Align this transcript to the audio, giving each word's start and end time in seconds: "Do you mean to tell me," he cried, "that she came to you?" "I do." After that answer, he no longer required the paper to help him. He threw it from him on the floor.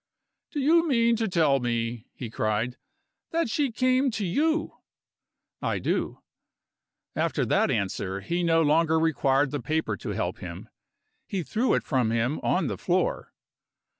"Do 0.49 0.59
you 0.59 0.87
mean 0.87 1.15
to 1.17 1.27
tell 1.27 1.59
me," 1.59 2.07
he 2.15 2.31
cried, 2.31 2.75
"that 3.29 3.51
she 3.51 3.71
came 3.71 4.09
to 4.17 4.25
you?" 4.25 4.77
"I 5.61 5.77
do." 5.77 6.23
After 7.15 7.45
that 7.45 7.69
answer, 7.69 8.19
he 8.21 8.41
no 8.41 8.63
longer 8.63 8.97
required 8.97 9.51
the 9.51 9.61
paper 9.61 9.95
to 9.97 10.09
help 10.09 10.39
him. 10.39 10.69
He 11.27 11.43
threw 11.43 11.75
it 11.75 11.83
from 11.83 12.09
him 12.09 12.39
on 12.39 12.65
the 12.65 12.79
floor. 12.79 13.31